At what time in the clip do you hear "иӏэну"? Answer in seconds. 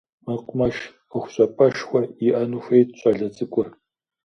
2.27-2.63